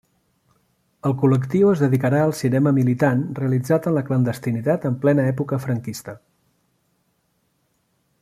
[1.09, 6.17] El col·lectiu es dedicarà al cinema militant realitzat en la clandestinitat en plena època franquista.